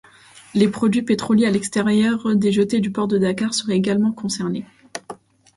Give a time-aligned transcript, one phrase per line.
[0.55, 4.65] Les produits pétroliers à l'extérieur des jetées du Port de Dakar seraient également concernés.